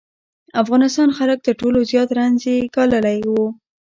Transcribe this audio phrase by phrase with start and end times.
[0.61, 3.33] افغانستان خلک تر ټولو زیات رنځ یې ګاللی و.